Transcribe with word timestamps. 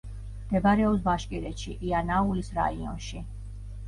მდებარეობს 0.43 1.03
ბაშკირეთში, 1.07 1.73
იანაულის 1.89 2.49
რაიონში. 2.57 3.23